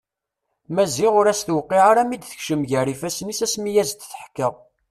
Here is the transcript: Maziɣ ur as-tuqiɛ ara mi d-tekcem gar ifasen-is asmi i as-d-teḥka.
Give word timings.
Maziɣ 0.75 1.13
ur 1.19 1.27
as-tuqiɛ 1.31 1.83
ara 1.91 2.03
mi 2.07 2.17
d-tekcem 2.17 2.61
gar 2.69 2.87
ifasen-is 2.93 3.39
asmi 3.45 3.69
i 3.71 3.79
as-d-teḥka. 3.83 4.49